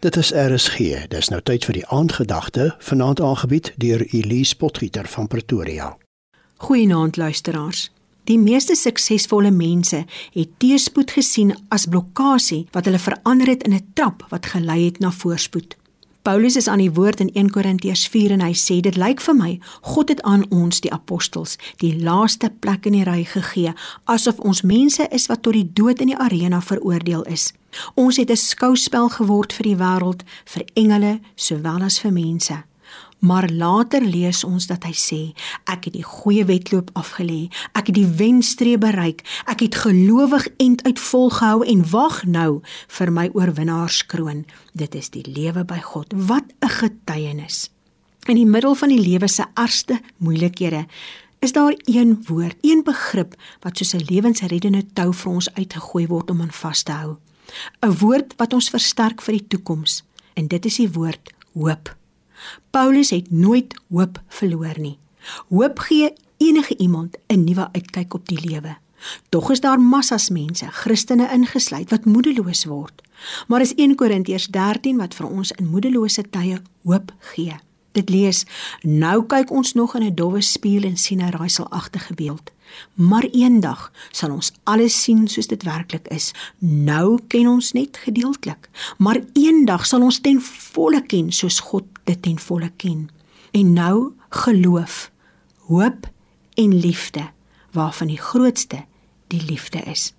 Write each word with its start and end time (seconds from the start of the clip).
Dit 0.00 0.16
is 0.16 0.30
RSG. 0.30 0.76
Dis 1.10 1.26
nou 1.32 1.40
tyd 1.42 1.64
vir 1.66 1.74
die 1.74 1.86
aandgedagte, 1.90 2.68
vanaand 2.86 3.18
aangebied 3.20 3.72
deur 3.82 4.04
Elise 4.14 4.54
Potgieter 4.56 5.08
van 5.10 5.26
Pretoria. 5.26 5.96
Goeienaand 6.62 7.16
luisteraars. 7.16 7.88
Die 8.30 8.38
meeste 8.38 8.76
suksesvolle 8.78 9.50
mense 9.50 10.04
het 10.36 10.54
teëspoed 10.62 11.10
gesien 11.18 11.50
as 11.74 11.88
blokkade 11.90 12.60
wat 12.70 12.86
hulle 12.86 13.02
verander 13.02 13.50
het 13.50 13.66
in 13.66 13.74
'n 13.74 13.90
trap 13.98 14.22
wat 14.30 14.46
gelei 14.46 14.84
het 14.84 14.98
na 15.02 15.10
voorspoed. 15.10 15.74
Paulus 16.22 16.56
is 16.56 16.68
aan 16.68 16.78
die 16.78 16.92
woord 16.92 17.20
in 17.20 17.30
1 17.32 17.50
Korintiërs 17.50 18.08
4 18.08 18.30
en 18.30 18.40
hy 18.40 18.52
sê 18.52 18.80
dit 18.84 18.96
lyk 18.98 19.20
vir 19.24 19.36
my 19.38 19.50
God 19.92 20.10
het 20.12 20.22
aan 20.22 20.44
ons 20.50 20.80
die 20.84 20.92
apostels 20.92 21.56
die 21.82 21.94
laaste 22.02 22.50
plek 22.60 22.86
in 22.90 22.98
die 22.98 23.04
ry 23.06 23.22
gegee 23.24 23.72
asof 24.04 24.40
ons 24.40 24.62
mense 24.62 25.06
is 25.14 25.28
wat 25.30 25.42
tot 25.46 25.56
die 25.56 25.68
dood 25.80 26.02
in 26.04 26.12
die 26.12 26.18
arena 26.18 26.60
veroordeel 26.60 27.22
is. 27.30 27.52
Ons 27.94 28.16
het 28.16 28.30
'n 28.30 28.36
skouspel 28.36 29.08
geword 29.08 29.52
vir 29.52 29.64
die 29.64 29.76
wêreld, 29.76 30.22
vir 30.44 30.64
engele 30.74 31.20
sowel 31.36 31.82
as 31.82 31.98
vir 31.98 32.12
mense. 32.12 32.64
Maar 33.18 33.50
later 33.50 34.02
lees 34.02 34.44
ons 34.44 34.66
dat 34.70 34.84
hy 34.86 34.92
sê, 34.94 35.20
ek 35.66 35.88
het 35.88 35.94
die 35.96 36.06
goeie 36.06 36.44
wedloop 36.46 36.92
afgelê, 36.98 37.48
ek 37.74 37.90
het 37.90 37.96
die 37.96 38.06
wenstreep 38.06 38.84
bereik, 38.84 39.24
ek 39.50 39.64
het 39.66 39.80
gelowig 39.82 40.46
end 40.62 40.84
uit 40.86 41.00
volgehou 41.02 41.64
en 41.66 41.82
wag 41.90 42.22
nou 42.26 42.60
vir 42.98 43.12
my 43.12 43.26
oorwinnaarskroon. 43.34 44.44
Dit 44.72 44.94
is 44.94 45.10
die 45.10 45.26
lewe 45.26 45.64
by 45.64 45.80
God. 45.82 46.14
Wat 46.14 46.46
'n 46.62 46.68
getuienis. 46.68 47.70
In 48.26 48.36
die 48.36 48.46
middel 48.46 48.74
van 48.74 48.88
die 48.88 49.00
lewe 49.00 49.28
se 49.28 49.44
ergste 49.54 50.00
moeilikhede 50.16 50.86
is 51.38 51.52
daar 51.52 51.74
een 51.84 52.24
woord, 52.26 52.56
een 52.60 52.82
begrip 52.84 53.34
wat 53.60 53.76
soos 53.76 53.94
'n 53.94 54.04
lewensreddende 54.10 54.84
tou 54.92 55.12
vir 55.14 55.32
ons 55.32 55.54
uitgegooi 55.54 56.06
word 56.06 56.30
om 56.30 56.40
aan 56.40 56.52
vas 56.52 56.82
te 56.82 56.92
hou. 56.92 57.16
'n 57.80 57.98
woord 57.98 58.34
wat 58.36 58.52
ons 58.52 58.70
versterk 58.70 59.22
vir 59.22 59.32
die 59.32 59.46
toekoms 59.48 60.04
en 60.34 60.46
dit 60.46 60.64
is 60.64 60.76
die 60.76 60.90
woord 60.90 61.32
hoop. 61.52 61.97
Paulus 62.70 63.10
het 63.10 63.30
nooit 63.30 63.74
hoop 63.90 64.22
verloor 64.28 64.78
nie. 64.78 64.98
Hoop 65.48 65.78
gee 65.78 66.12
enige 66.36 66.76
iemand 66.76 67.16
'n 67.26 67.44
nuwe 67.44 67.68
uitkyk 67.72 68.14
op 68.14 68.28
die 68.28 68.50
lewe. 68.50 68.76
Tog 69.28 69.50
is 69.50 69.60
daar 69.60 69.80
massas 69.80 70.28
mense, 70.28 70.66
Christene 70.66 71.28
ingesluit, 71.32 71.90
wat 71.90 72.04
moedeloos 72.04 72.64
word. 72.64 73.02
Maar 73.46 73.60
is 73.60 73.74
1 73.74 73.94
Korintiërs 73.94 74.46
13 74.46 74.96
wat 74.96 75.14
vir 75.14 75.26
ons 75.26 75.50
in 75.50 75.66
moedelose 75.66 76.24
tye 76.30 76.62
hoop 76.82 77.12
gee. 77.18 77.56
Dit 77.92 78.08
lees: 78.08 78.44
Nou 78.82 79.24
kyk 79.26 79.50
ons 79.50 79.72
nog 79.72 79.94
in 79.94 80.02
'n 80.02 80.14
dowwe 80.14 80.40
spieël 80.40 80.82
en 80.82 80.96
sien 80.96 81.18
'n 81.18 81.30
raaiselagtige 81.30 82.14
beeld. 82.14 82.50
Maar 82.94 83.24
eendag 83.32 83.92
sal 84.10 84.30
ons 84.30 84.52
alles 84.64 85.02
sien 85.02 85.28
soos 85.28 85.46
dit 85.46 85.62
werklik 85.62 86.08
is. 86.08 86.32
Nou 86.58 87.18
ken 87.28 87.48
ons 87.48 87.72
net 87.72 87.96
gedeeltelik, 87.96 88.68
maar 88.98 89.20
eendag 89.32 89.86
sal 89.86 90.02
ons 90.02 90.20
ten 90.20 90.40
volle 90.40 91.02
ken 91.02 91.32
soos 91.32 91.60
God 91.60 91.84
dit 92.04 92.22
ten 92.22 92.38
volle 92.38 92.70
ken. 92.76 93.08
En 93.50 93.72
nou 93.72 94.12
geloof, 94.28 95.10
hoop 95.56 96.10
en 96.54 96.80
liefde, 96.80 97.30
waarvan 97.72 98.06
die 98.06 98.20
grootste 98.20 98.84
die 99.26 99.42
liefde 99.44 99.78
is. 99.78 100.12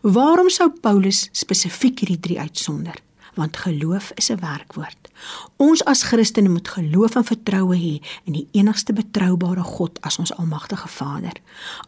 Waarom 0.00 0.48
sou 0.48 0.70
Paulus 0.70 1.28
spesifiek 1.32 1.98
hierdie 1.98 2.20
drie 2.20 2.40
uitsonder? 2.40 2.94
Want 3.34 3.56
geloof 3.56 4.12
is 4.14 4.30
'n 4.30 4.40
werkwoord. 4.40 5.10
Ons 5.56 5.84
as 5.84 6.02
Christene 6.02 6.48
moet 6.48 6.68
geloof 6.68 7.14
en 7.14 7.24
vertroue 7.24 7.76
hê 7.76 8.06
in 8.24 8.32
die 8.32 8.48
enigste 8.52 8.92
betroubare 8.92 9.62
God 9.62 10.00
as 10.00 10.18
ons 10.18 10.34
almagtige 10.36 10.88
Vader. 10.88 11.32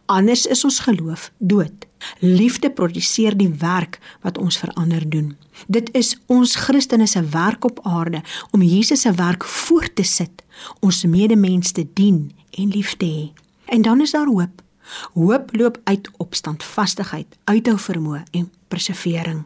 Anders 0.05 0.45
is 0.45 0.63
ons 0.63 0.79
geloof 0.79 1.31
dood. 1.37 1.85
Liefde 2.19 2.71
produseer 2.71 3.37
die 3.37 3.53
werk 3.59 3.99
wat 4.21 4.37
ons 4.37 4.57
verander 4.57 5.09
doen. 5.09 5.37
Dit 5.67 5.89
is 5.91 6.17
ons 6.25 6.55
Christene 6.55 7.07
se 7.07 7.23
werk 7.23 7.65
op 7.65 7.79
aarde 7.83 8.21
om 8.51 8.61
Jesus 8.61 9.01
se 9.01 9.11
werk 9.11 9.43
voort 9.43 9.95
te 9.95 10.03
sit, 10.03 10.43
ons 10.79 11.05
medemens 11.05 11.71
te 11.71 11.87
dien 11.93 12.31
en 12.51 12.69
lief 12.69 12.95
te 12.97 13.05
hê. 13.05 13.41
En 13.65 13.81
dan 13.81 14.01
is 14.01 14.11
daar 14.11 14.27
hoop. 14.27 14.61
Hoop 15.13 15.55
loop 15.55 15.81
uit 15.83 16.09
op 16.17 16.35
standvastigheid, 16.35 17.37
uithou 17.43 17.77
vermoë 17.79 18.23
en 18.31 18.51
persevering. 18.67 19.43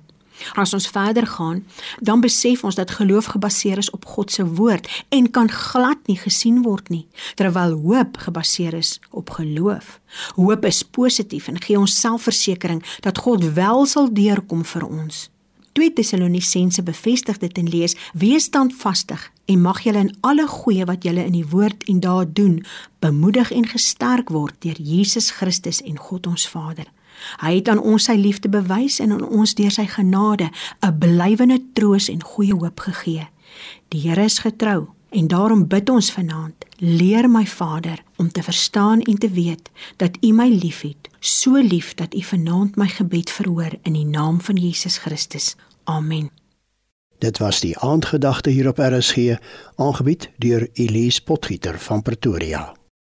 As 0.54 0.74
ons 0.74 0.88
verder 0.88 1.28
gaan, 1.28 1.64
dan 2.00 2.22
besef 2.22 2.64
ons 2.64 2.76
dat 2.76 2.92
geloof 2.92 3.26
gebaseer 3.26 3.78
is 3.78 3.90
op 3.90 4.06
God 4.06 4.32
se 4.32 4.46
woord 4.46 4.90
en 5.10 5.32
kan 5.32 5.50
glad 5.50 5.98
nie 6.08 6.18
gesien 6.18 6.62
word 6.62 6.90
nie, 6.90 7.08
terwyl 7.36 7.76
hoop 7.84 8.18
gebaseer 8.18 8.74
is 8.74 9.00
op 9.10 9.30
geloof. 9.30 10.00
Hoop 10.36 10.66
is 10.66 10.84
positief 10.84 11.48
en 11.48 11.62
gee 11.62 11.80
ons 11.80 12.00
selfversekering 12.00 12.84
dat 13.02 13.18
God 13.18 13.54
wel 13.54 13.86
sal 13.86 14.14
deurkom 14.14 14.66
vir 14.66 14.88
ons. 14.88 15.30
2 15.72 15.94
Tessalonisense 15.94 16.84
bevestig 16.84 17.38
dit 17.38 17.58
en 17.58 17.70
lees: 17.70 17.96
Wees 18.14 18.44
standvastig 18.44 19.32
en 19.46 19.62
mag 19.62 19.80
julle 19.84 20.04
in 20.04 20.16
alle 20.20 20.48
goeie 20.48 20.86
wat 20.86 21.04
julle 21.08 21.24
in 21.24 21.36
die 21.38 21.48
woord 21.48 21.84
en 21.88 22.00
daad 22.04 22.36
doen, 22.36 22.60
bemoedig 23.00 23.52
en 23.52 23.68
gesterk 23.68 24.30
word 24.30 24.56
deur 24.60 24.80
Jesus 24.80 25.32
Christus 25.32 25.82
en 25.82 25.98
God 25.98 26.28
ons 26.28 26.48
Vader. 26.50 26.92
Hy 27.42 27.56
het 27.56 27.68
aan 27.68 27.82
ons 27.82 28.04
sy 28.04 28.16
liefde 28.16 28.50
bewys 28.50 29.00
en 29.00 29.12
aan 29.12 29.28
ons 29.28 29.54
deur 29.56 29.72
sy 29.72 29.86
genade 29.86 30.50
'n 30.82 30.98
blywende 31.00 31.62
troos 31.74 32.10
en 32.10 32.24
goeie 32.24 32.54
hoop 32.54 32.80
gegee. 32.80 33.28
Die 33.90 34.02
Here 34.02 34.24
is 34.24 34.40
getrou 34.40 34.88
en 35.10 35.28
daarom 35.28 35.68
bid 35.68 35.90
ons 35.90 36.12
vanaand: 36.12 36.66
Leer 36.78 37.30
my 37.30 37.46
Vader 37.46 38.04
om 38.18 38.32
te 38.32 38.44
verstaan 38.44 39.02
en 39.02 39.18
te 39.18 39.30
weet 39.30 39.70
dat 39.98 40.18
U 40.22 40.32
my 40.34 40.50
liefhet, 40.50 41.10
so 41.20 41.58
lief 41.58 41.94
dat 41.94 42.14
U 42.14 42.22
vanaand 42.22 42.76
my 42.76 42.88
gebed 42.88 43.30
verhoor 43.30 43.72
in 43.82 43.94
die 43.94 44.06
naam 44.06 44.42
van 44.42 44.56
Jesus 44.56 44.98
Christus. 44.98 45.56
Amen. 45.84 46.30
Dit 47.22 47.38
was 47.38 47.60
die 47.60 47.78
aandgedagte 47.78 48.50
hier 48.50 48.68
op 48.68 48.78
RSG, 48.78 49.38
aangebied 49.76 50.30
deur 50.38 50.70
Elise 50.74 51.24
Potgieter 51.24 51.80
van 51.80 52.02
Pretoria. 52.02 52.81